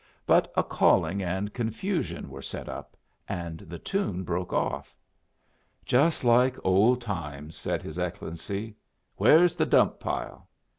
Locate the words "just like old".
5.85-7.01